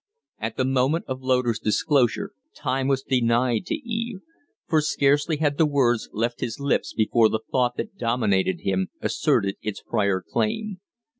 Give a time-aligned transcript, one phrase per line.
[0.39, 4.21] At the moment of Loder's disclosure time was denied to Eve;
[4.67, 9.57] for scarcely had the words left his lips before the thought that dominated him asserted
[9.61, 10.79] its prior claim.